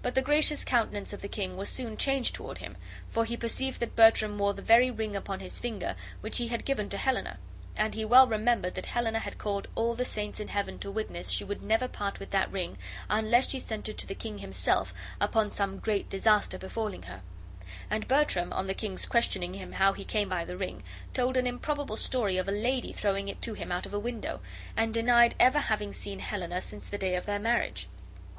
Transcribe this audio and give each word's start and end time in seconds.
But 0.00 0.14
the 0.14 0.22
gracious 0.22 0.64
countenance 0.64 1.12
of 1.12 1.20
the 1.20 1.28
king 1.28 1.54
was 1.54 1.68
soon 1.68 1.98
changed 1.98 2.34
toward 2.34 2.56
him, 2.56 2.78
for 3.10 3.26
he 3.26 3.36
perceived 3.36 3.80
that 3.80 3.94
Bertram 3.94 4.38
wore 4.38 4.54
the 4.54 4.62
very 4.62 4.90
ring 4.90 5.14
upon 5.14 5.40
his 5.40 5.58
finger 5.58 5.94
which 6.22 6.38
he 6.38 6.48
had 6.48 6.64
given 6.64 6.88
to 6.88 6.96
Helena; 6.96 7.36
and 7.76 7.92
he 7.94 8.02
well 8.02 8.26
remembered 8.26 8.74
that 8.76 8.86
Helena 8.86 9.18
had 9.18 9.36
called 9.36 9.68
all 9.74 9.94
the 9.94 10.06
saints 10.06 10.40
in 10.40 10.48
heaven 10.48 10.78
to 10.78 10.90
witness 10.90 11.28
she 11.28 11.44
would 11.44 11.62
never 11.62 11.86
part 11.86 12.18
with 12.18 12.30
that 12.30 12.50
ring 12.50 12.78
unless 13.10 13.50
she 13.50 13.58
sent 13.60 13.90
it 13.90 13.98
to 13.98 14.06
the 14.06 14.14
king 14.14 14.38
himself 14.38 14.94
upon 15.20 15.50
some 15.50 15.76
great 15.76 16.08
disaster 16.08 16.56
befalling 16.56 17.02
her; 17.02 17.20
and 17.90 18.08
Bertram, 18.08 18.54
on 18.54 18.68
the 18.68 18.72
king's 18.74 19.04
questioning 19.04 19.52
him 19.52 19.72
how 19.72 19.92
he 19.92 20.02
came 20.02 20.30
by 20.30 20.46
the 20.46 20.56
ring, 20.56 20.82
told 21.12 21.36
an 21.36 21.46
improbable 21.46 21.98
story 21.98 22.38
of 22.38 22.48
a 22.48 22.52
lady 22.52 22.94
throwing 22.94 23.28
it 23.28 23.42
to 23.42 23.52
him 23.52 23.70
out 23.70 23.84
of 23.84 23.92
a 23.92 24.00
window, 24.00 24.40
and 24.78 24.94
denied 24.94 25.34
ever 25.38 25.58
having 25.58 25.92
seen 25.92 26.20
Helena 26.20 26.62
since 26.62 26.88
the 26.88 26.96
day 26.96 27.16
of 27.16 27.26
their 27.26 27.38
marriage. 27.38 27.86